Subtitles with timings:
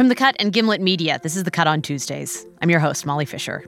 [0.00, 2.46] From The Cut and Gimlet Media, this is The Cut on Tuesdays.
[2.62, 3.66] I'm your host, Molly Fischer.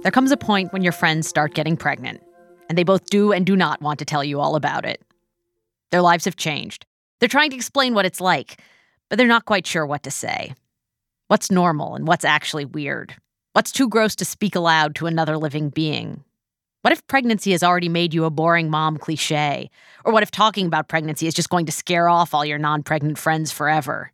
[0.00, 2.22] There comes a point when your friends start getting pregnant,
[2.70, 5.02] and they both do and do not want to tell you all about it.
[5.90, 6.86] Their lives have changed.
[7.24, 8.60] They're trying to explain what it's like,
[9.08, 10.52] but they're not quite sure what to say.
[11.28, 13.14] What's normal and what's actually weird?
[13.54, 16.22] What's too gross to speak aloud to another living being?
[16.82, 19.70] What if pregnancy has already made you a boring mom cliche?
[20.04, 22.82] Or what if talking about pregnancy is just going to scare off all your non
[22.82, 24.12] pregnant friends forever?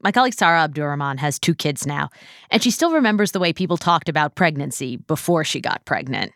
[0.00, 2.08] My colleague Sara Abdurrahman has two kids now,
[2.52, 6.30] and she still remembers the way people talked about pregnancy before she got pregnant.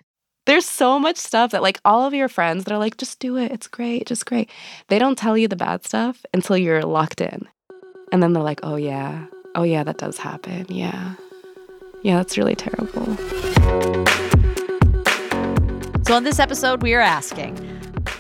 [0.47, 3.37] There's so much stuff that, like, all of your friends that are like, just do
[3.37, 3.51] it.
[3.51, 4.07] It's great.
[4.07, 4.49] Just great.
[4.87, 7.49] They don't tell you the bad stuff until you're locked in.
[8.13, 9.27] And then they're like, oh, yeah.
[9.57, 10.65] Oh, yeah, that does happen.
[10.69, 11.15] Yeah.
[12.03, 13.17] Yeah, that's really terrible.
[16.07, 17.57] So, on this episode, we are asking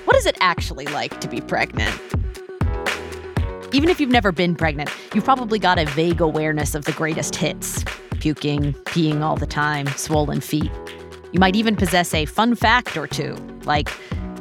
[0.04, 1.94] what is it actually like to be pregnant?
[3.72, 7.36] Even if you've never been pregnant, you've probably got a vague awareness of the greatest
[7.36, 7.84] hits
[8.18, 10.72] puking, peeing all the time, swollen feet.
[11.36, 13.92] You might even possess a fun fact or two, like,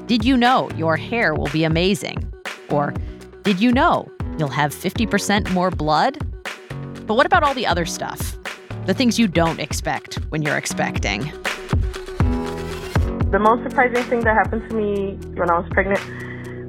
[0.06, 2.32] did you know your hair will be amazing?
[2.70, 2.94] Or,
[3.44, 6.18] did you know you'll have 50% more blood?
[7.06, 8.38] But what about all the other stuff?
[8.86, 11.24] The things you don't expect when you're expecting.
[13.30, 16.00] The most surprising thing that happened to me when I was pregnant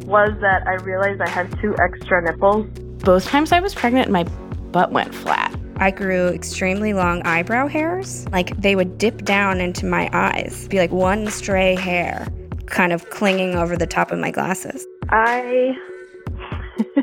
[0.06, 2.66] was that I realized I had two extra nipples.
[3.04, 4.24] Both times I was pregnant, my
[4.72, 5.45] butt went flat.
[5.78, 8.26] I grew extremely long eyebrow hairs.
[8.28, 12.26] Like they would dip down into my eyes, be like one stray hair
[12.66, 14.86] kind of clinging over the top of my glasses.
[15.08, 15.72] I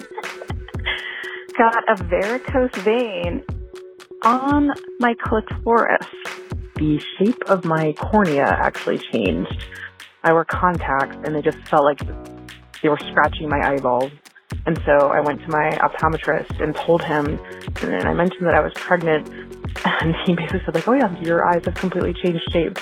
[1.58, 3.44] got a varicose vein
[4.24, 6.08] on my clitoris.
[6.76, 9.67] The shape of my cornea actually changed.
[10.23, 12.00] I wore contacts and they just felt like
[12.82, 14.12] they were scratching my eyeballs.
[14.65, 17.39] And so I went to my optometrist and told him,
[17.81, 19.27] and I mentioned that I was pregnant,
[19.83, 22.77] and he basically said like, "Oh yeah, your eyes have completely changed shape."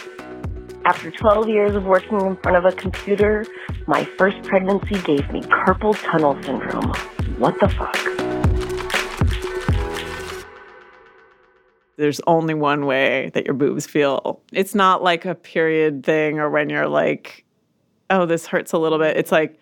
[0.85, 3.45] After 12 years of working in front of a computer,
[3.87, 6.91] my first pregnancy gave me carpal tunnel syndrome.
[7.37, 7.95] What the fuck?
[11.97, 14.41] There's only one way that your boobs feel.
[14.51, 17.45] It's not like a period thing or when you're like,
[18.09, 19.17] oh, this hurts a little bit.
[19.17, 19.59] It's like,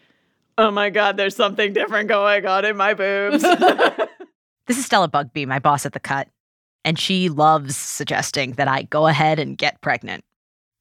[0.60, 3.42] oh my God, there's something different going on in my boobs.
[4.68, 6.28] this is Stella Bugbee, my boss at The Cut,
[6.84, 10.26] and she loves suggesting that I go ahead and get pregnant.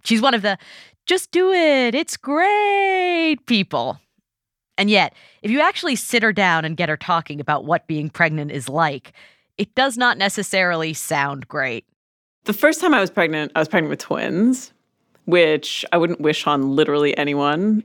[0.05, 0.59] She's one of the
[1.07, 3.99] just do it, it's great people.
[4.77, 8.11] And yet, if you actually sit her down and get her talking about what being
[8.11, 9.13] pregnant is like,
[9.57, 11.85] it does not necessarily sound great.
[12.45, 14.73] The first time I was pregnant, I was pregnant with twins,
[15.25, 17.85] which I wouldn't wish on literally anyone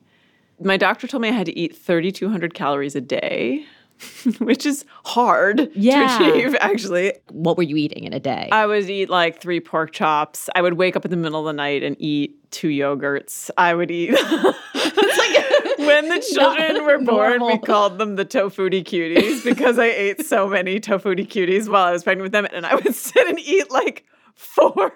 [0.60, 3.66] my doctor told me I had to eat 3,200 calories a day,
[4.40, 6.18] which is hard yeah.
[6.18, 7.14] to achieve, actually.
[7.30, 8.50] What were you eating in a day?
[8.52, 10.50] I would eat like three pork chops.
[10.56, 13.50] I would wake up in the middle of the night and eat two yogurts.
[13.58, 14.12] I would eat.
[15.78, 17.48] when the children were born, normal.
[17.48, 21.92] we called them the Tofutti cuties because I ate so many Tofutti cuties while I
[21.92, 22.48] was pregnant with them.
[22.52, 24.92] And I would sit and eat like four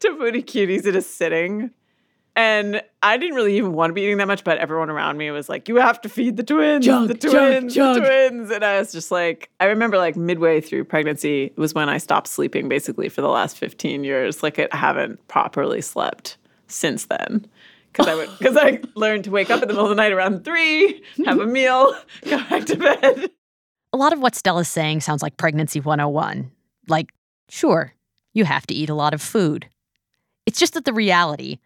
[0.00, 1.70] Tofutti cuties in a sitting.
[2.38, 5.28] And I didn't really even want to be eating that much, but everyone around me
[5.32, 8.64] was like, "You have to feed the twins, junk, the twins, junk, the twins." And
[8.64, 12.68] I was just like, I remember like midway through pregnancy was when I stopped sleeping
[12.68, 14.40] basically for the last 15 years.
[14.40, 16.36] Like I haven't properly slept
[16.68, 17.44] since then.
[17.90, 20.12] Because I would, because I learned to wake up in the middle of the night
[20.12, 23.30] around three, have a meal, go back to bed.
[23.92, 26.52] A lot of what Stella's saying sounds like pregnancy 101.
[26.86, 27.12] Like,
[27.48, 27.94] sure,
[28.32, 29.68] you have to eat a lot of food.
[30.46, 31.58] It's just that the reality,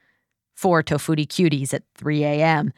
[0.63, 2.73] four Tofutti cuties at 3 a.m.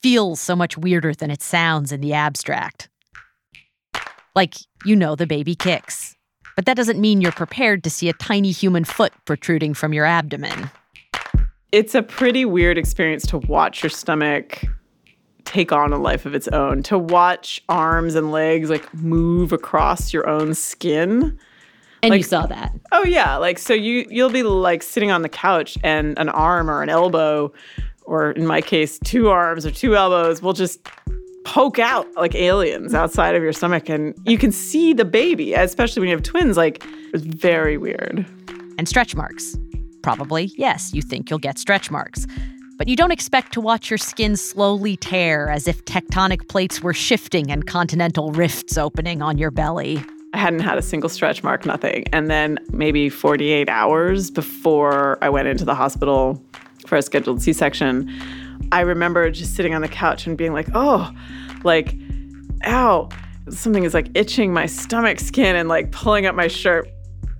[0.00, 2.88] feels so much weirder than it sounds in the abstract.
[4.36, 4.54] Like,
[4.84, 6.14] you know, the baby kicks.
[6.54, 10.04] But that doesn't mean you're prepared to see a tiny human foot protruding from your
[10.04, 10.70] abdomen.
[11.72, 14.62] It's a pretty weird experience to watch your stomach
[15.44, 20.12] take on a life of its own, to watch arms and legs like move across
[20.12, 21.36] your own skin
[22.04, 22.72] and like, you saw that.
[22.92, 26.70] Oh yeah, like so you you'll be like sitting on the couch and an arm
[26.70, 27.52] or an elbow
[28.04, 30.86] or in my case two arms or two elbows will just
[31.44, 36.00] poke out like aliens outside of your stomach and you can see the baby, especially
[36.00, 38.26] when you have twins like it's very weird.
[38.76, 39.56] And stretch marks.
[40.02, 42.26] Probably, yes, you think you'll get stretch marks.
[42.76, 46.92] But you don't expect to watch your skin slowly tear as if tectonic plates were
[46.92, 50.04] shifting and continental rifts opening on your belly.
[50.34, 52.06] I hadn't had a single stretch mark, nothing.
[52.12, 56.42] And then maybe 48 hours before I went into the hospital
[56.88, 58.10] for a scheduled C section,
[58.72, 61.08] I remember just sitting on the couch and being like, oh,
[61.62, 61.94] like,
[62.64, 63.08] ow,
[63.48, 66.88] something is like itching my stomach skin and like pulling up my shirt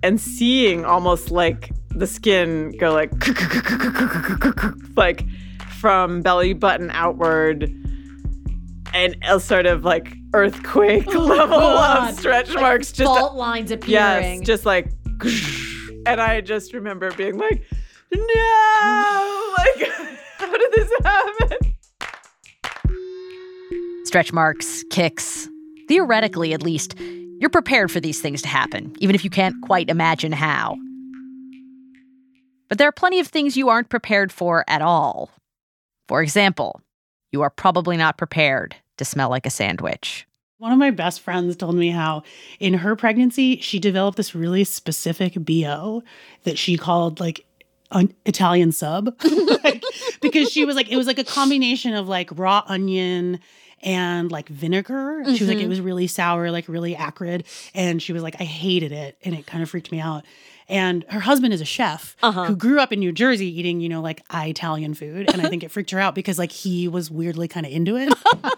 [0.05, 3.11] and seeing almost like the skin go like,
[4.96, 5.26] like
[5.81, 7.64] from belly button outward
[8.94, 12.92] and a sort of like earthquake level of stretch marks.
[12.92, 14.38] Just fault lines appearing.
[14.38, 14.90] Yes, just like,
[16.06, 17.64] and I just remember being like,
[18.12, 19.88] no, like,
[20.38, 21.58] how did this happen?
[24.04, 25.48] Stretch marks, kicks.
[25.88, 26.98] Theoretically, at least,
[27.38, 30.76] you're prepared for these things to happen, even if you can't quite imagine how.
[32.69, 35.31] But there are plenty of things you aren't prepared for at all.
[36.08, 36.81] For example,
[37.32, 40.26] you are probably not prepared to smell like a sandwich.
[40.58, 42.23] One of my best friends told me how
[42.61, 46.02] in her pregnancy, she developed this really specific BO
[46.44, 47.44] that she called like
[47.91, 49.14] an Italian sub.
[49.64, 49.82] like,
[50.20, 53.41] because she was like, it was like a combination of like raw onion
[53.82, 55.23] and like vinegar.
[55.23, 55.35] Mm-hmm.
[55.35, 57.44] She was like, it was really sour, like really acrid.
[57.75, 59.19] And she was like, I hated it.
[59.23, 60.25] And it kind of freaked me out.
[60.69, 62.44] And her husband is a chef uh-huh.
[62.44, 65.31] who grew up in New Jersey eating, you know, like Italian food.
[65.31, 67.96] And I think it freaked her out because like he was weirdly kind of into
[67.96, 68.12] it.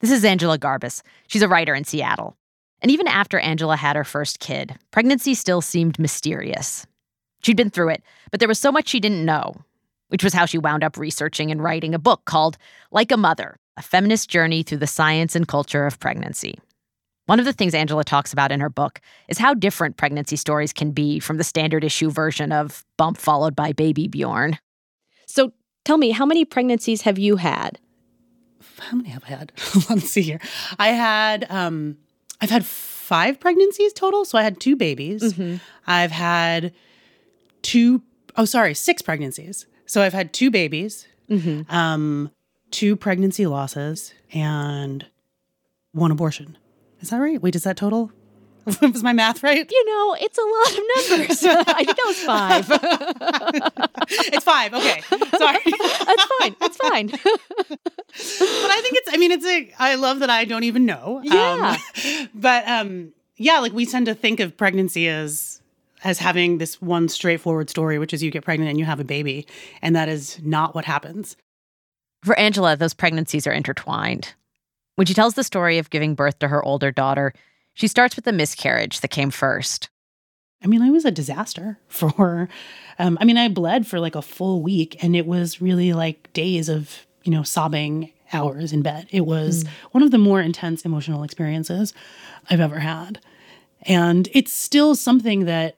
[0.00, 1.02] this is Angela Garbes.
[1.28, 2.36] She's a writer in Seattle.
[2.82, 6.86] And even after Angela had her first kid, pregnancy still seemed mysterious.
[7.42, 9.54] She'd been through it, but there was so much she didn't know,
[10.08, 12.58] which was how she wound up researching and writing a book called
[12.90, 16.58] Like a Mother A Feminist Journey Through the Science and Culture of Pregnancy.
[17.26, 20.72] One of the things Angela talks about in her book is how different pregnancy stories
[20.72, 24.58] can be from the standard issue version of bump followed by baby Bjorn.
[25.86, 27.78] Tell me, how many pregnancies have you had?
[28.78, 29.52] How many have I had?
[29.88, 30.40] Let's see here.
[30.80, 31.96] I had, um,
[32.40, 34.24] I've had five pregnancies total.
[34.24, 35.22] So I had two babies.
[35.22, 35.58] Mm-hmm.
[35.86, 36.72] I've had
[37.62, 38.02] two,
[38.34, 39.66] oh, sorry, six pregnancies.
[39.86, 41.72] So I've had two babies, mm-hmm.
[41.72, 42.32] um,
[42.72, 45.06] two pregnancy losses, and
[45.92, 46.58] one abortion.
[47.00, 47.40] Is that right?
[47.40, 48.10] Wait, is that total?
[48.82, 49.70] was my math right?
[49.70, 51.44] You know, it's a lot of numbers.
[51.68, 52.66] I think that was five.
[54.32, 54.74] it's five.
[54.74, 55.00] Okay.
[55.38, 55.60] Sorry.
[56.04, 56.56] That's fine.
[56.58, 57.06] That's fine.
[57.06, 61.20] but I think it's, I mean, it's a, I love that I don't even know.
[61.22, 61.78] Yeah.
[62.04, 65.62] Um, but um, yeah, like we tend to think of pregnancy as,
[66.02, 69.04] as having this one straightforward story, which is you get pregnant and you have a
[69.04, 69.46] baby.
[69.80, 71.36] And that is not what happens.
[72.24, 74.34] For Angela, those pregnancies are intertwined.
[74.96, 77.32] When she tells the story of giving birth to her older daughter,
[77.76, 79.90] she starts with the miscarriage that came first.
[80.64, 82.48] I mean, it was a disaster for,
[82.98, 86.32] um, I mean, I bled for like a full week and it was really like
[86.32, 89.06] days of, you know, sobbing hours in bed.
[89.10, 89.68] It was mm.
[89.92, 91.92] one of the more intense emotional experiences
[92.50, 93.20] I've ever had.
[93.82, 95.76] And it's still something that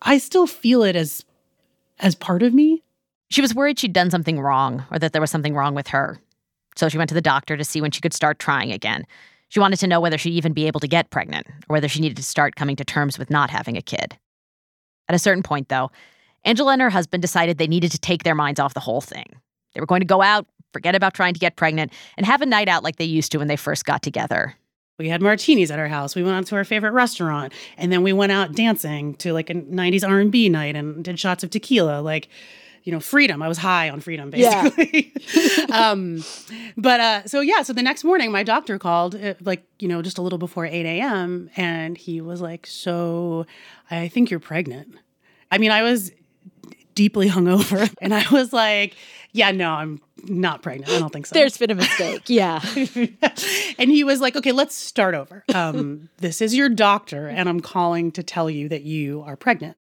[0.00, 1.24] I still feel it as
[1.98, 2.84] as part of me.
[3.30, 6.20] She was worried she'd done something wrong or that there was something wrong with her.
[6.76, 9.04] So she went to the doctor to see when she could start trying again.
[9.48, 12.00] She wanted to know whether she'd even be able to get pregnant or whether she
[12.00, 14.16] needed to start coming to terms with not having a kid.
[15.08, 15.90] At a certain point, though,
[16.44, 19.26] Angela and her husband decided they needed to take their minds off the whole thing.
[19.74, 22.46] They were going to go out, forget about trying to get pregnant, and have a
[22.46, 24.54] night out like they used to when they first got together.
[24.98, 26.16] We had martinis at our house.
[26.16, 29.48] We went out to our favorite restaurant, and then we went out dancing to like
[29.48, 32.00] a '90s R&B night and did shots of tequila.
[32.00, 32.28] Like,
[32.84, 33.42] you know, freedom.
[33.42, 35.12] I was high on freedom, basically.
[35.36, 35.66] Yeah.
[35.72, 36.24] um,
[36.76, 40.02] but uh, so yeah, so the next morning, my doctor called, uh, like you know,
[40.02, 43.46] just a little before eight a.m., and he was like, "So,
[43.90, 44.94] I think you're pregnant."
[45.50, 46.12] I mean, I was
[46.94, 48.96] deeply hungover, and I was like,
[49.32, 50.90] "Yeah, no, I'm not pregnant.
[50.92, 52.24] I don't think so." There's been a mistake.
[52.26, 52.60] Yeah.
[53.78, 55.44] and he was like, "Okay, let's start over.
[55.54, 59.77] Um, this is your doctor, and I'm calling to tell you that you are pregnant."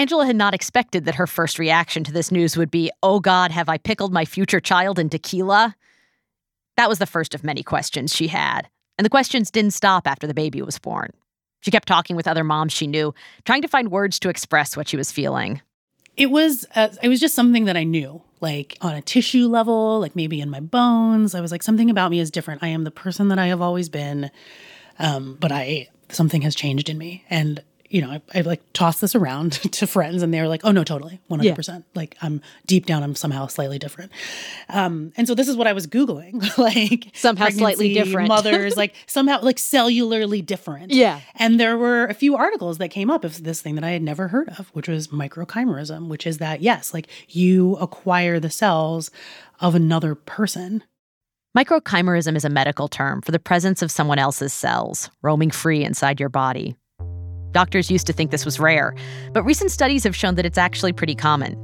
[0.00, 3.50] Angela had not expected that her first reaction to this news would be, Oh God,
[3.50, 5.76] have I pickled my future child in tequila?
[6.78, 8.70] That was the first of many questions she had.
[8.96, 11.10] And the questions didn't stop after the baby was born.
[11.60, 13.12] She kept talking with other moms she knew,
[13.44, 15.60] trying to find words to express what she was feeling.
[16.16, 20.00] It was uh, it was just something that I knew, like on a tissue level,
[20.00, 21.34] like maybe in my bones.
[21.34, 22.62] I was like something about me is different.
[22.62, 24.30] I am the person that I have always been,
[24.98, 29.00] um, but I something has changed in me, and you know, I, I like tossed
[29.00, 31.84] this around to friends and they were like, oh no, totally, 100%.
[31.94, 34.12] Like I'm deep down, I'm somehow slightly different.
[34.68, 38.28] Um, and so this is what I was Googling, like Somehow slightly different.
[38.30, 40.92] mothers, like somehow like cellularly different.
[40.92, 41.20] Yeah.
[41.34, 44.02] And there were a few articles that came up of this thing that I had
[44.02, 49.10] never heard of, which was microchimerism, which is that, yes, like you acquire the cells
[49.58, 50.84] of another person.
[51.58, 56.20] Microchimerism is a medical term for the presence of someone else's cells roaming free inside
[56.20, 56.76] your body.
[57.52, 58.94] Doctors used to think this was rare,
[59.32, 61.56] but recent studies have shown that it's actually pretty common.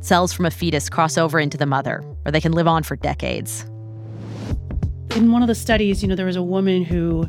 [0.00, 2.96] Cells from a fetus cross over into the mother, where they can live on for
[2.96, 3.64] decades.
[5.16, 7.28] in one of the studies, you know, there was a woman who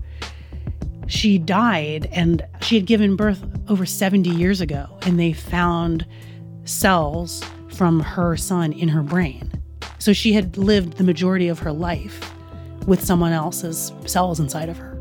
[1.08, 6.06] she died and she had given birth over 70 years ago, and they found
[6.66, 9.52] cells from her son in her brain.
[10.00, 12.34] So she had lived the majority of her life
[12.88, 14.93] with someone else's cells inside of her.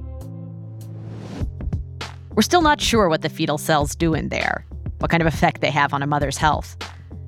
[2.34, 4.64] We're still not sure what the fetal cells do in there,
[4.98, 6.76] what kind of effect they have on a mother's health.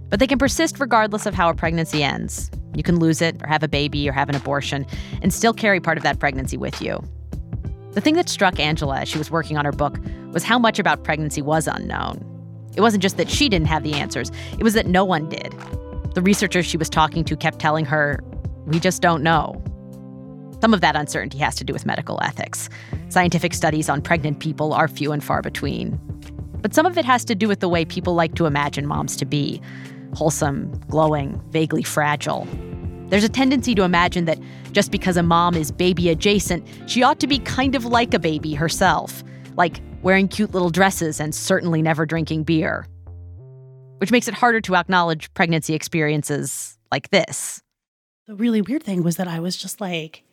[0.09, 2.51] But they can persist regardless of how a pregnancy ends.
[2.75, 4.87] You can lose it, or have a baby, or have an abortion,
[5.21, 7.03] and still carry part of that pregnancy with you.
[7.93, 9.99] The thing that struck Angela as she was working on her book
[10.33, 12.25] was how much about pregnancy was unknown.
[12.75, 15.55] It wasn't just that she didn't have the answers, it was that no one did.
[16.15, 18.21] The researchers she was talking to kept telling her,
[18.67, 19.63] We just don't know.
[20.65, 22.71] Some of that uncertainty has to do with medical ethics.
[23.11, 26.01] Scientific studies on pregnant people are few and far between.
[26.63, 29.15] But some of it has to do with the way people like to imagine moms
[29.19, 29.61] to be
[30.15, 32.49] wholesome, glowing, vaguely fragile.
[33.11, 34.39] There's a tendency to imagine that
[34.73, 38.19] just because a mom is baby adjacent, she ought to be kind of like a
[38.19, 39.23] baby herself,
[39.59, 42.87] like wearing cute little dresses and certainly never drinking beer.
[43.99, 47.61] Which makes it harder to acknowledge pregnancy experiences like this.
[48.27, 50.24] The really weird thing was that I was just like,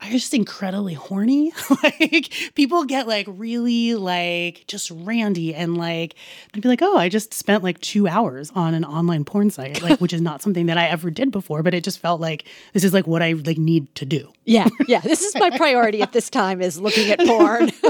[0.00, 1.52] I was just incredibly horny.
[1.82, 6.14] like people get like really like just randy and like
[6.52, 9.82] they'd be like, oh, I just spent like two hours on an online porn site,
[9.82, 12.46] like which is not something that I ever did before, but it just felt like
[12.72, 14.32] this is like what I like need to do.
[14.44, 15.00] Yeah, yeah.
[15.00, 17.70] This is my priority at this time is looking at porn.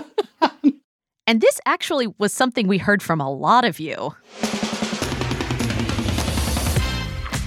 [1.28, 4.14] And this actually was something we heard from a lot of you.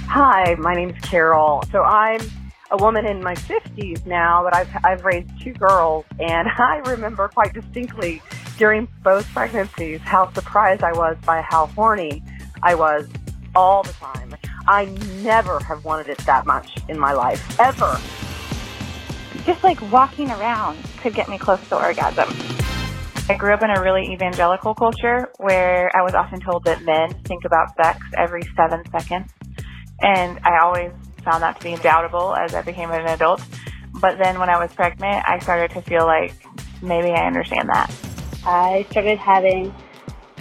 [0.08, 1.64] Hi, my name's Carol.
[1.72, 2.22] So I'm
[2.72, 7.28] a woman in my 50s now, but I've, I've raised two girls, and I remember
[7.28, 8.22] quite distinctly
[8.58, 12.24] during both pregnancies how surprised I was by how horny
[12.64, 13.08] I was
[13.56, 14.36] all the time.
[14.68, 14.86] I
[15.24, 18.00] never have wanted it that much in my life, ever.
[19.46, 22.30] just like walking around could get me close to orgasm.
[23.30, 27.14] I grew up in a really evangelical culture where I was often told that men
[27.24, 29.32] think about sex every seven seconds.
[30.02, 30.92] And I always
[31.24, 33.44] found that to be doubtable as I became an adult.
[34.00, 36.34] But then when I was pregnant, I started to feel like
[36.82, 37.94] maybe I understand that.
[38.46, 39.74] I started having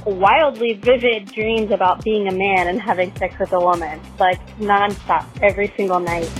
[0.06, 5.26] wildly vivid dreams about being a man and having sex with a woman, like nonstop,
[5.42, 6.30] every single night.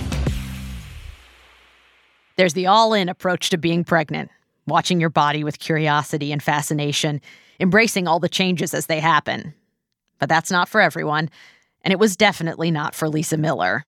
[2.37, 4.31] There's the all in approach to being pregnant,
[4.65, 7.21] watching your body with curiosity and fascination,
[7.59, 9.53] embracing all the changes as they happen.
[10.17, 11.29] But that's not for everyone,
[11.83, 13.83] and it was definitely not for Lisa Miller.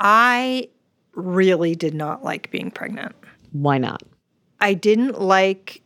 [0.00, 0.68] I
[1.14, 3.14] really did not like being pregnant.
[3.52, 4.02] Why not?
[4.60, 5.82] I didn't like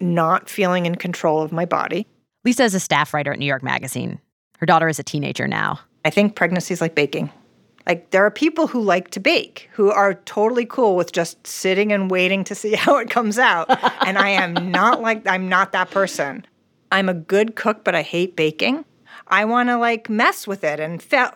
[0.00, 2.06] not feeling in control of my body.
[2.44, 4.18] Lisa is a staff writer at New York Magazine.
[4.58, 5.80] Her daughter is a teenager now.
[6.04, 7.30] I think pregnancy is like baking.
[7.86, 11.92] Like there are people who like to bake who are totally cool with just sitting
[11.92, 13.66] and waiting to see how it comes out.
[14.06, 16.46] and I am not like I'm not that person.
[16.92, 18.84] I'm a good cook, but I hate baking.
[19.28, 21.30] I want to like mess with it and fe-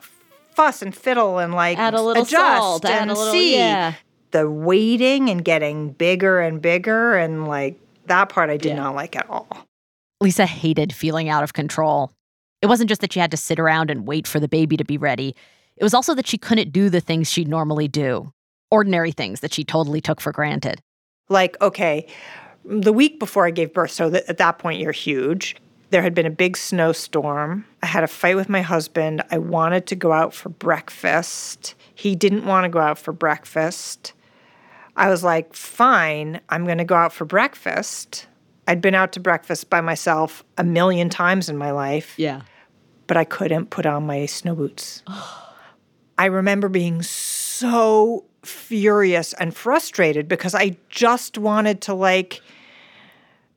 [0.55, 2.33] fuss and fiddle and like Add a little adjust
[2.63, 3.57] salt, and a little- see.
[3.57, 3.95] yeah.
[4.31, 8.77] The waiting and getting bigger and bigger and like that part I did Yeah.
[8.83, 9.47] not like at all.
[10.21, 12.11] Lisa hated feeling out of control.
[12.63, 14.85] It wasn't just that she had to sit around and wait for the baby to
[14.85, 15.35] be ready,
[15.77, 18.33] it was also that she couldn't do the things she'd normally do,
[18.71, 20.81] ordinary things that she totally took for granted.
[21.29, 22.07] like okay
[22.67, 25.55] the week before i gave birth so that at that point you're huge
[25.95, 27.65] there had been a big snowstorm.
[27.81, 29.23] I had a fight with my husband.
[29.31, 31.77] I wanted to go out for breakfast.
[31.95, 34.13] He didn't want to go out for breakfast.
[34.97, 38.27] I was like fine i'm going to go out for breakfast.
[38.67, 42.15] I'd been out to breakfast by myself a million times in my life.
[42.17, 42.41] Yeah.
[43.07, 45.05] but I couldn't put on my snow boots.
[46.19, 52.41] I remember being so furious and frustrated because I just wanted to like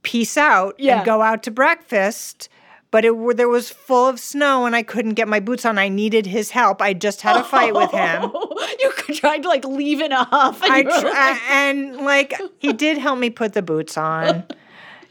[0.04, 0.98] peace out Yeah.
[0.98, 2.50] and go out to breakfast.
[2.90, 5.78] But it were- there was full of snow and I couldn't get my boots on.
[5.78, 6.82] I needed his help.
[6.82, 8.32] I just had a fight with him.
[8.80, 10.62] you tried to like leave it off.
[10.64, 14.46] And I tr- like- and like he did help me put the boots on.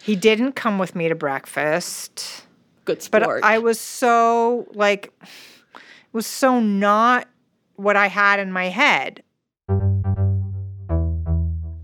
[0.03, 2.45] He didn't come with me to breakfast.
[2.87, 3.25] Good sport.
[3.25, 7.29] But I was so like it was so not
[7.75, 9.23] what I had in my head.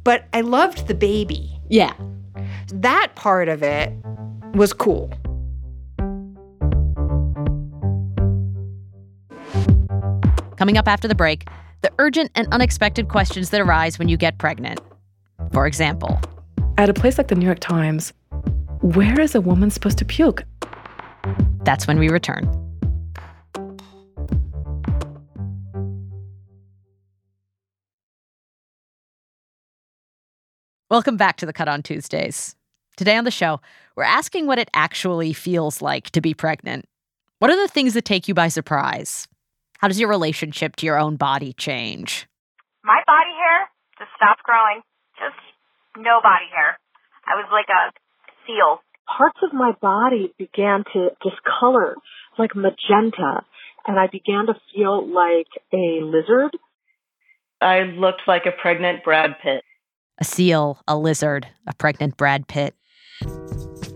[0.05, 1.61] But I loved the baby.
[1.69, 1.93] Yeah.
[2.73, 3.93] That part of it
[4.55, 5.11] was cool.
[10.57, 11.49] Coming up after the break,
[11.83, 14.81] the urgent and unexpected questions that arise when you get pregnant.
[15.53, 16.19] For example,
[16.79, 18.13] At a place like the New York Times,
[18.81, 20.45] where is a woman supposed to puke?
[21.65, 22.51] that's when we return.
[30.91, 32.55] Welcome back to the Cut on Tuesdays.
[33.03, 33.61] Today on the show,
[33.97, 36.85] we're asking what it actually feels like to be pregnant.
[37.41, 39.27] What are the things that take you by surprise?
[39.81, 42.29] How does your relationship to your own body change?
[42.85, 43.69] My body hair
[43.99, 44.83] just stopped growing.
[45.19, 45.35] Just
[45.97, 46.79] no body hair.
[47.27, 47.91] I was like a
[48.47, 48.79] seal.
[49.19, 51.97] Parts of my body began to discolor
[52.39, 53.43] like magenta,
[53.85, 56.57] and I began to feel like a lizard.
[57.61, 59.65] I looked like a pregnant Brad Pitt.
[60.21, 62.77] A seal, a lizard, a pregnant Brad Pitt.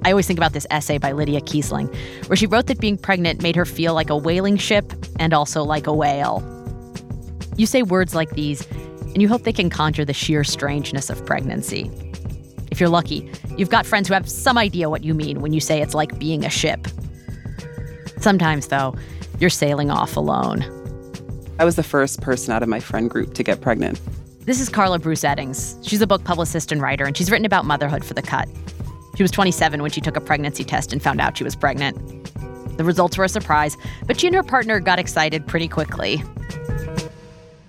[0.07, 1.93] I always think about this essay by Lydia Kiesling,
[2.29, 5.65] where she wrote that being pregnant made her feel like a whaling ship and also
[5.65, 6.45] like a whale.
[7.57, 8.65] You say words like these,
[9.01, 11.91] and you hope they can conjure the sheer strangeness of pregnancy.
[12.71, 15.59] If you're lucky, you've got friends who have some idea what you mean when you
[15.59, 16.87] say it's like being a ship.
[18.21, 18.95] Sometimes, though,
[19.41, 20.63] you're sailing off alone.
[21.59, 24.01] I was the first person out of my friend group to get pregnant.
[24.43, 25.77] This is Carla Bruce Eddings.
[25.85, 28.49] She's a book publicist and writer, and she's written about motherhood for The Cut.
[29.17, 31.97] She was 27 when she took a pregnancy test and found out she was pregnant.
[32.77, 36.23] The results were a surprise, but she and her partner got excited pretty quickly.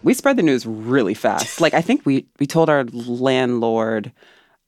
[0.04, 1.62] We spread the news really fast.
[1.62, 4.12] Like I think we we told our landlord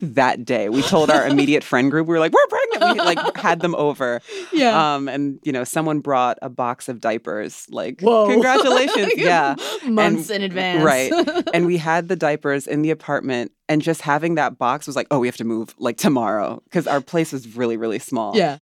[0.02, 0.70] that day.
[0.70, 2.94] We told our immediate friend group, we were like, we're pregnant.
[2.94, 4.22] We like had them over.
[4.54, 4.96] Yeah.
[4.96, 7.66] Um, and you know, someone brought a box of diapers.
[7.70, 8.28] Like, Whoa.
[8.30, 9.14] congratulations.
[9.18, 9.56] yeah.
[9.86, 10.84] Months And- in advance.
[10.84, 11.12] Right.
[11.54, 15.08] and we had the diapers in the apartment and just having that box was like,
[15.12, 16.62] oh, we have to move like tomorrow.
[16.64, 18.36] Because our place was really, really small.
[18.36, 18.58] Yeah.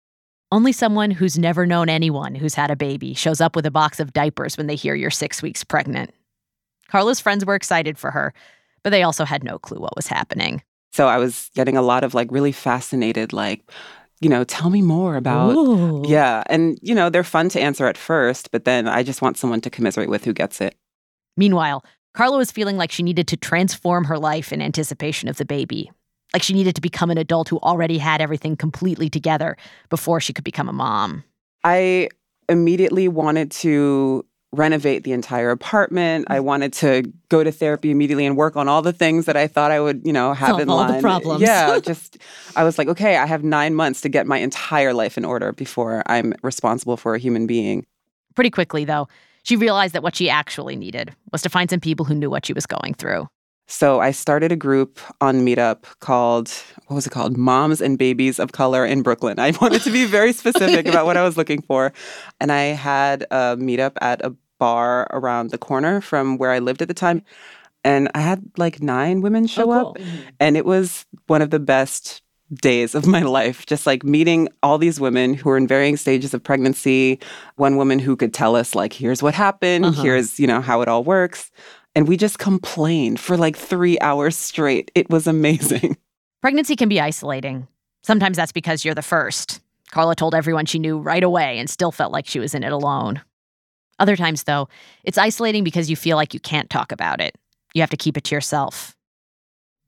[0.52, 3.98] Only someone who's never known anyone who's had a baby shows up with a box
[4.00, 6.14] of diapers when they hear you're six weeks pregnant.
[6.88, 8.32] Carla's friends were excited for her,
[8.84, 10.62] but they also had no clue what was happening.
[10.96, 13.70] So I was getting a lot of like really fascinated, like,
[14.22, 16.02] you know, tell me more about Ooh.
[16.08, 16.42] Yeah.
[16.46, 19.60] And, you know, they're fun to answer at first, but then I just want someone
[19.60, 20.74] to commiserate with who gets it.
[21.36, 25.44] Meanwhile, Carla was feeling like she needed to transform her life in anticipation of the
[25.44, 25.92] baby.
[26.32, 29.58] Like she needed to become an adult who already had everything completely together
[29.90, 31.24] before she could become a mom.
[31.62, 32.08] I
[32.48, 34.24] immediately wanted to
[34.56, 36.26] renovate the entire apartment.
[36.28, 36.44] I mm.
[36.44, 39.70] wanted to go to therapy immediately and work on all the things that I thought
[39.70, 41.02] I would, you know, have Solve in all the line.
[41.02, 41.42] problems.
[41.42, 42.18] Yeah, just
[42.56, 45.52] I was like, okay, I have 9 months to get my entire life in order
[45.52, 47.84] before I'm responsible for a human being.
[48.34, 49.08] Pretty quickly, though,
[49.42, 52.44] she realized that what she actually needed was to find some people who knew what
[52.44, 53.28] she was going through.
[53.68, 56.52] So I started a group on Meetup called
[56.86, 57.36] what was it called?
[57.36, 59.40] Moms and Babies of Color in Brooklyn.
[59.40, 61.92] I wanted to be very specific about what I was looking for,
[62.40, 66.82] and I had a meetup at a bar around the corner from where I lived
[66.82, 67.22] at the time,
[67.84, 69.98] and I had like nine women show Oh, up,
[70.40, 72.22] and it was one of the best
[72.62, 76.32] days of my life just like meeting all these women who were in varying stages
[76.32, 77.18] of pregnancy
[77.56, 80.00] one woman who could tell us like here's what happened Uh-huh.
[80.04, 81.50] here's you know how it all works
[81.96, 84.92] and we just complained for like three hours straight.
[84.94, 85.96] It was amazing.
[86.42, 87.66] Pregnancy can be isolating.
[88.04, 89.60] Sometimes that's because you're the first.
[89.90, 92.70] Carla told everyone she knew right away and still felt like she was in it
[92.72, 93.22] alone.
[93.98, 94.68] Other times, though,
[95.04, 97.34] it's isolating because you feel like you can't talk about it.
[97.74, 98.96] You have to keep it to yourself.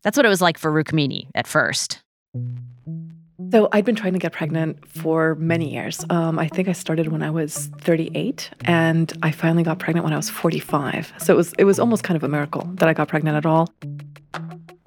[0.03, 2.01] That's what it was like for Rukmini at first.
[3.53, 6.05] So I'd been trying to get pregnant for many years.
[6.11, 10.13] Um, I think I started when I was 38, and I finally got pregnant when
[10.13, 11.13] I was 45.
[11.19, 13.47] So it was it was almost kind of a miracle that I got pregnant at
[13.47, 13.69] all.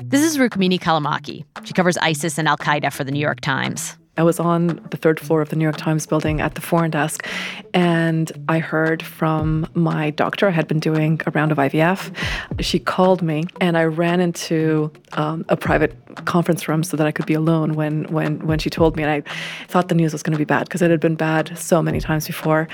[0.03, 1.45] This is Rukmini Callimachi.
[1.63, 3.97] She covers ISIS and Al Qaeda for the New York Times.
[4.17, 6.91] I was on the third floor of the New York Times building at the foreign
[6.91, 7.25] desk,
[7.73, 10.47] and I heard from my doctor.
[10.47, 12.13] I had been doing a round of IVF.
[12.59, 17.11] She called me, and I ran into um, a private conference room so that I
[17.11, 19.03] could be alone when when when she told me.
[19.03, 19.21] And I
[19.67, 21.99] thought the news was going to be bad because it had been bad so many
[21.99, 22.67] times before.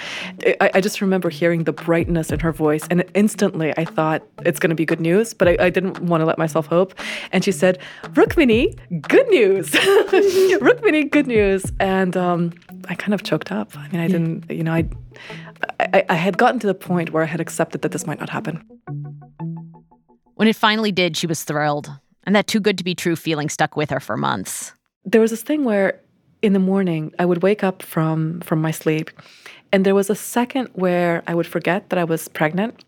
[0.61, 4.59] I, I just remember hearing the brightness in her voice, and instantly I thought it's
[4.59, 5.33] going to be good news.
[5.33, 6.93] But I, I didn't want to let myself hope.
[7.31, 7.79] And she said,
[8.13, 9.69] "Rukmini, good news!
[9.71, 12.53] Rukmini, good news!" And um,
[12.89, 13.77] I kind of choked up.
[13.77, 14.87] I mean, I didn't, you know, I,
[15.79, 18.29] I I had gotten to the point where I had accepted that this might not
[18.29, 18.63] happen.
[20.35, 21.89] When it finally did, she was thrilled.
[22.27, 24.73] And that too good to be true feeling stuck with her for months.
[25.05, 25.99] there was this thing where
[26.41, 29.09] in the morning I would wake up from from my sleep
[29.71, 32.83] and there was a second where I would forget that I was pregnant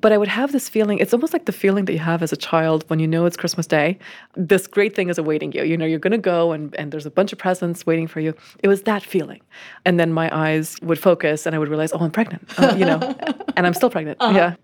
[0.00, 0.98] but I would have this feeling.
[0.98, 3.36] It's almost like the feeling that you have as a child when you know it's
[3.36, 3.98] Christmas Day.
[4.36, 5.64] This great thing is awaiting you.
[5.64, 8.20] You know, you're going to go and, and there's a bunch of presents waiting for
[8.20, 8.34] you.
[8.62, 9.40] It was that feeling.
[9.84, 12.84] And then my eyes would focus and I would realize, oh, I'm pregnant, uh, you
[12.84, 13.00] know,
[13.56, 14.18] and I'm still pregnant.
[14.20, 14.36] Uh-huh.
[14.36, 14.54] Yeah.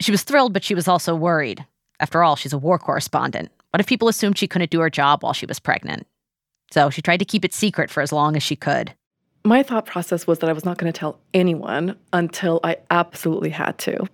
[0.00, 1.66] She was thrilled, but she was also worried.
[2.00, 3.50] After all, she's a war correspondent.
[3.70, 6.06] What if people assumed she couldn't do her job while she was pregnant?
[6.72, 8.94] So she tried to keep it secret for as long as she could.
[9.44, 13.50] My thought process was that I was not going to tell anyone until I absolutely
[13.50, 14.06] had to.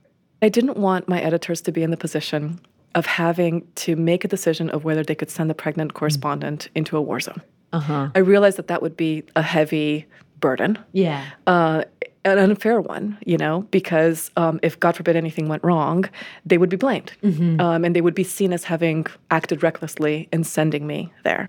[0.43, 2.61] I didn't want my editors to be in the position
[2.95, 6.97] of having to make a decision of whether they could send the pregnant correspondent into
[6.97, 7.43] a war zone.
[7.73, 8.11] Uh-huh.
[8.15, 10.07] I realized that that would be a heavy
[10.41, 10.79] burden.
[10.93, 11.25] Yeah.
[11.47, 11.85] Uh,
[12.27, 16.05] an unfair one, you know, because um, if God forbid anything went wrong,
[16.45, 17.13] they would be blamed.
[17.23, 17.61] Mm-hmm.
[17.61, 21.49] Um, and they would be seen as having acted recklessly in sending me there.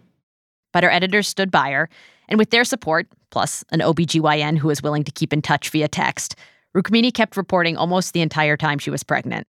[0.73, 1.89] But her editors stood by her,
[2.29, 5.87] and with their support, plus an OBGYN who was willing to keep in touch via
[5.87, 6.35] text,
[6.75, 9.47] Rukmini kept reporting almost the entire time she was pregnant.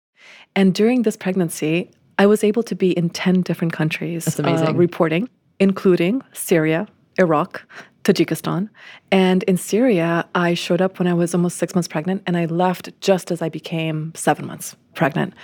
[0.57, 4.39] And during this pregnancy, I was able to be in 10 different countries.
[4.39, 5.29] Uh, reporting,
[5.59, 6.87] including Syria,
[7.19, 7.67] Iraq,
[8.05, 8.69] Tajikistan.
[9.11, 12.47] And in Syria, I showed up when I was almost six months pregnant, and I
[12.47, 15.35] left just as I became seven months pregnant.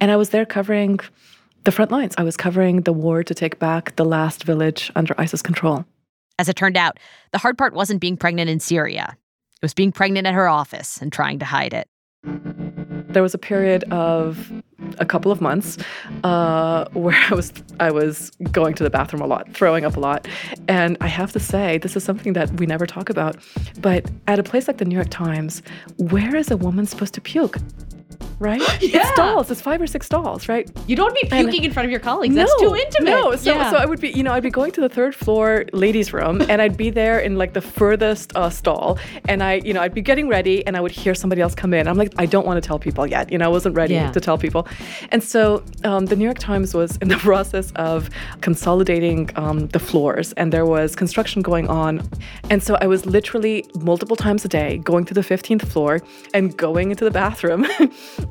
[0.00, 0.98] And I was there covering
[1.64, 2.14] the front lines.
[2.16, 5.84] I was covering the war to take back the last village under ISIS control.
[6.38, 6.98] As it turned out,
[7.32, 9.16] the hard part wasn't being pregnant in Syria.
[9.54, 11.88] It was being pregnant at her office and trying to hide it.
[13.08, 14.52] There was a period of
[14.98, 15.78] a couple of months
[16.24, 20.00] uh, where I was I was going to the bathroom a lot, throwing up a
[20.00, 20.26] lot,
[20.68, 23.36] and I have to say this is something that we never talk about.
[23.80, 25.62] But at a place like the New York Times,
[25.98, 27.58] where is a woman supposed to puke?
[28.38, 28.62] Right?
[28.86, 29.00] Yeah.
[29.00, 29.50] It's stalls.
[29.50, 30.70] It's five or six stalls, right?
[30.86, 32.34] You don't be puking in front of your colleagues.
[32.34, 33.10] That's too intimate.
[33.10, 33.70] No, so, yeah.
[33.70, 36.42] so I would be, you know, I'd be going to the third floor ladies' room,
[36.48, 39.94] and I'd be there in like the furthest uh, stall, and I, you know, I'd
[39.94, 41.88] be getting ready, and I would hear somebody else come in.
[41.88, 43.32] I'm like, I don't want to tell people yet.
[43.32, 44.12] You know, I wasn't ready Yeah.
[44.12, 44.68] to tell people,
[45.10, 48.10] and so um, the New York Times was in the process of
[48.42, 52.08] consolidating um, the floors, and there was construction going on,
[52.50, 56.00] and so I was literally multiple times a day going to the 15th floor
[56.34, 57.66] and going into the bathroom.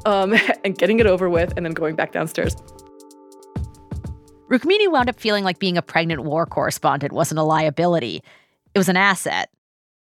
[0.05, 2.55] um, and getting it over with, and then going back downstairs.
[4.49, 8.21] Rukmini wound up feeling like being a pregnant war correspondent wasn't a liability,
[8.73, 9.49] it was an asset.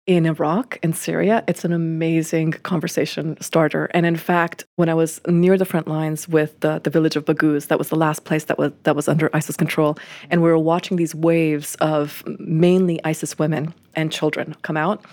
[0.08, 3.90] In Iraq and Syria, it's an amazing conversation starter.
[3.94, 7.26] And in fact, when I was near the front lines with the, the village of
[7.26, 9.98] Baghouz, that was the last place that was that was under ISIS control,
[10.30, 15.04] and we were watching these waves of mainly ISIS women and children come out.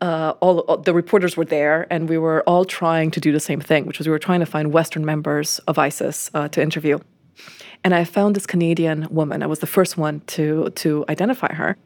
[0.00, 3.40] Uh, all, all the reporters were there, and we were all trying to do the
[3.40, 6.62] same thing, which was we were trying to find Western members of ISIS uh, to
[6.62, 6.98] interview.
[7.84, 9.42] And I found this Canadian woman.
[9.42, 11.76] I was the first one to to identify her.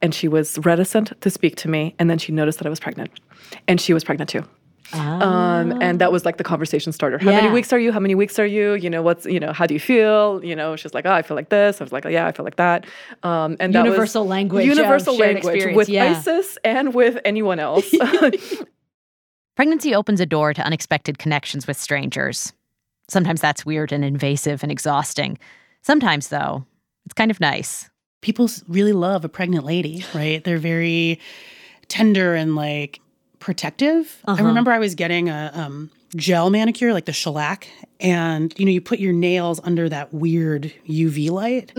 [0.00, 1.94] And she was reticent to speak to me.
[1.98, 3.10] And then she noticed that I was pregnant.
[3.68, 4.44] And she was pregnant too.
[4.92, 7.18] Um, and that was like the conversation starter.
[7.18, 7.92] How many weeks are you?
[7.92, 8.74] How many weeks are you?
[8.74, 10.44] You know, what's, you know, how do you feel?
[10.44, 11.80] You know, she's like, oh, I feel like this.
[11.80, 12.84] I was like, oh, yeah, I feel like that.
[13.22, 16.16] Um, and that was Universal language Universal language with yeah.
[16.18, 17.90] ISIS and with anyone else.
[19.56, 22.52] Pregnancy opens a door to unexpected connections with strangers.
[23.08, 25.38] Sometimes that's weird and invasive and exhausting.
[25.82, 26.64] Sometimes, though,
[27.04, 27.90] it's kind of nice.
[28.22, 30.42] People really love a pregnant lady, right?
[30.42, 31.20] They're very
[31.88, 33.00] tender and like
[33.38, 34.20] protective.
[34.26, 34.44] I Uh-huh.
[34.44, 37.68] remember I was getting a um, gel manicure, like the shellac,
[38.00, 41.72] and you know, you put your nails under that weird UV light.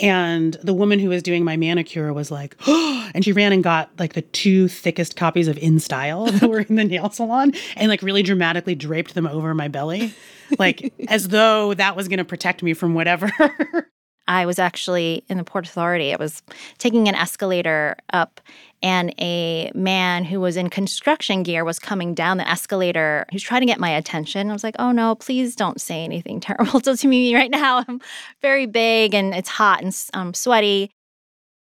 [0.00, 3.90] And the woman who was doing my manicure was like, and she ran and got
[3.98, 7.88] like the two thickest copies of In Style that were in the nail salon and
[7.88, 10.14] like really dramatically draped them over my belly,
[10.58, 13.30] like as though that was going to protect me from whatever.
[14.30, 16.14] I was actually in the Port Authority.
[16.14, 16.40] I was
[16.78, 18.40] taking an escalator up,
[18.80, 23.26] and a man who was in construction gear was coming down the escalator.
[23.30, 24.48] He was trying to get my attention.
[24.48, 27.84] I was like, oh no, please don't say anything terrible to me right now.
[27.88, 28.00] I'm
[28.40, 30.92] very big and it's hot and um, sweaty.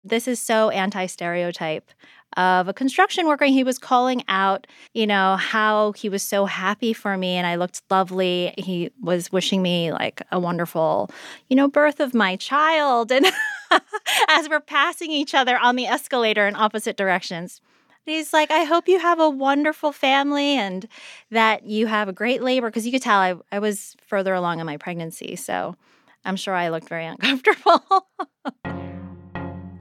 [0.02, 1.92] This is so anti stereotype
[2.36, 3.46] of a construction worker.
[3.46, 7.56] He was calling out, you know, how he was so happy for me and I
[7.56, 8.54] looked lovely.
[8.58, 11.10] He was wishing me like a wonderful,
[11.48, 13.10] you know, birth of my child.
[13.10, 13.26] And
[14.28, 17.60] as we're passing each other on the escalator in opposite directions,
[18.04, 20.86] he's like, I hope you have a wonderful family and
[21.30, 22.68] that you have a great labor.
[22.68, 25.36] Because you could tell I, I was further along in my pregnancy.
[25.36, 25.76] So
[26.24, 28.06] I'm sure I looked very uncomfortable.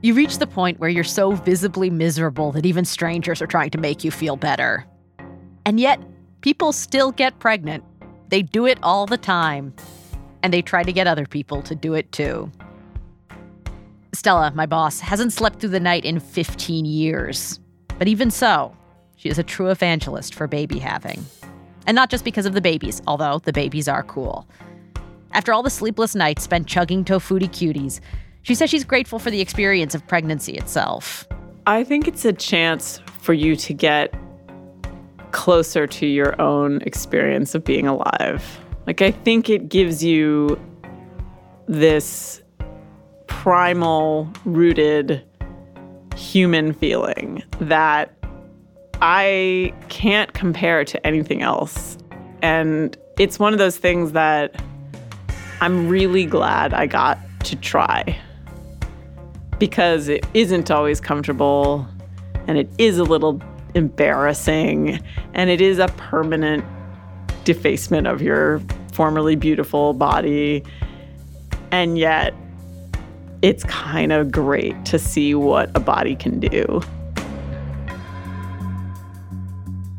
[0.01, 3.79] You reach the point where you're so visibly miserable that even strangers are trying to
[3.79, 4.85] make you feel better.
[5.65, 5.99] And yet,
[6.41, 7.83] people still get pregnant.
[8.29, 9.73] They do it all the time.
[10.43, 12.51] And they try to get other people to do it too.
[14.13, 17.59] Stella, my boss, hasn't slept through the night in 15 years.
[17.97, 18.77] But even so,
[19.15, 21.25] she is a true evangelist for baby having.
[21.87, 24.47] And not just because of the babies, although the babies are cool.
[25.31, 27.99] After all the sleepless nights spent chugging Tofutti cuties,
[28.47, 31.27] she says she's grateful for the experience of pregnancy itself.
[31.65, 34.13] I think it's a chance for you to get
[35.31, 38.61] closer to your own experience of being alive.
[38.85, 40.57] Like, I think it gives you
[41.67, 42.41] this
[43.27, 45.21] primal, rooted
[46.15, 48.13] human feeling that
[49.01, 51.97] I can't compare to anything else.
[52.41, 54.55] And it's one of those things that
[55.59, 58.17] I'm really glad I got to try
[59.59, 61.87] because it isn't always comfortable
[62.47, 63.41] and it is a little
[63.75, 64.99] embarrassing
[65.33, 66.63] and it is a permanent
[67.43, 70.63] defacement of your formerly beautiful body.
[71.71, 72.33] And yet,
[73.41, 76.81] it's kind of great to see what a body can do.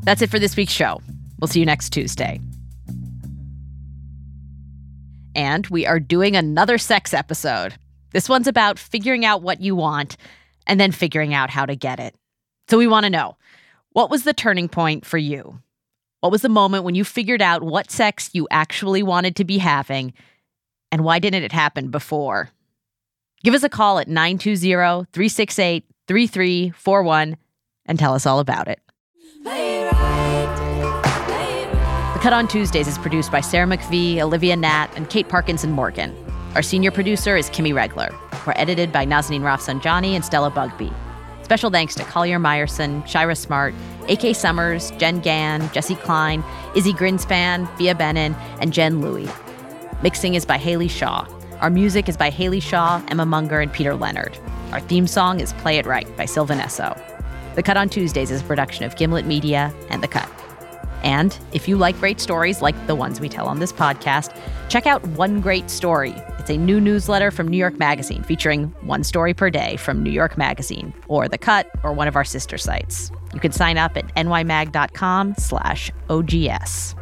[0.02, 1.00] That's it for this week's show.
[1.38, 2.40] We'll see you next Tuesday.
[5.34, 7.74] And we are doing another sex episode.
[8.12, 10.16] This one's about figuring out what you want
[10.66, 12.14] and then figuring out how to get it.
[12.68, 13.36] So we want to know
[13.92, 15.60] what was the turning point for you?
[16.20, 19.58] What was the moment when you figured out what sex you actually wanted to be
[19.58, 20.12] having
[20.90, 22.50] and why didn't it happen before?
[23.44, 27.36] Give us a call at 920 368 3341
[27.86, 28.80] and tell us all about it.
[32.18, 36.12] The Cut on Tuesdays is produced by Sarah McVie, Olivia Natt, and Kate Parkinson Morgan.
[36.54, 38.08] Our senior producer is Kimmy Regler.
[38.46, 40.92] We're edited by Nazanin Rafsanjani and Stella Bugbee.
[41.42, 43.74] Special thanks to Collier Meyerson, Shira Smart,
[44.08, 44.32] A.K.
[44.32, 46.42] Summers, Jen Gann, Jesse Klein,
[46.74, 49.28] Izzy Grinspan, Via Benin, and Jen Louie.
[50.02, 51.26] Mixing is by Haley Shaw.
[51.60, 54.36] Our music is by Haley Shaw, Emma Munger, and Peter Leonard.
[54.72, 56.98] Our theme song is Play It Right by Sylvan Esso.
[57.56, 60.28] The Cut on Tuesdays is a production of Gimlet Media and The Cut.
[61.02, 64.36] And if you like great stories like the ones we tell on this podcast,
[64.68, 66.14] check out One Great Story.
[66.38, 70.10] It's a new newsletter from New York Magazine featuring one story per day from New
[70.10, 73.10] York Magazine or The Cut or one of our sister sites.
[73.34, 76.94] You can sign up at nymag.com slash OGS.